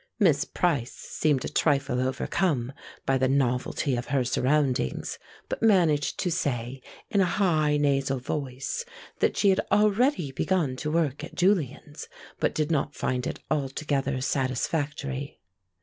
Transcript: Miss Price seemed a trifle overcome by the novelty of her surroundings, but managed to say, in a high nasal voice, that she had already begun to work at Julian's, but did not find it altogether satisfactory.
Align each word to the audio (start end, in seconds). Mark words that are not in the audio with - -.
Miss 0.17 0.45
Price 0.45 0.93
seemed 0.95 1.45
a 1.45 1.47
trifle 1.47 2.01
overcome 2.01 2.73
by 3.05 3.19
the 3.19 3.27
novelty 3.27 3.95
of 3.95 4.07
her 4.07 4.23
surroundings, 4.23 5.19
but 5.47 5.61
managed 5.61 6.17
to 6.21 6.31
say, 6.31 6.81
in 7.11 7.21
a 7.21 7.25
high 7.25 7.77
nasal 7.77 8.17
voice, 8.17 8.83
that 9.19 9.37
she 9.37 9.51
had 9.51 9.61
already 9.71 10.31
begun 10.31 10.75
to 10.77 10.91
work 10.91 11.23
at 11.23 11.35
Julian's, 11.35 12.07
but 12.39 12.55
did 12.55 12.71
not 12.71 12.95
find 12.95 13.27
it 13.27 13.41
altogether 13.51 14.21
satisfactory. 14.21 15.39